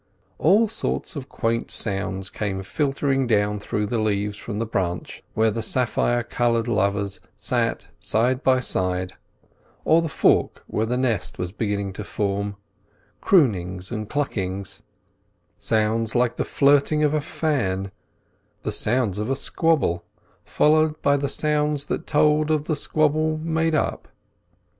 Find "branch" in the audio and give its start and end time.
4.65-5.21